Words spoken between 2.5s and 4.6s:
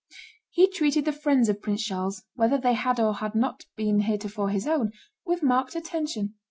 they had or had not been heretofore